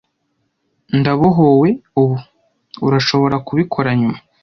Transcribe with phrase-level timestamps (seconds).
[0.99, 1.69] Ndabohowe
[2.01, 2.15] ubu.
[2.87, 4.17] Urashobora kubikora nyuma?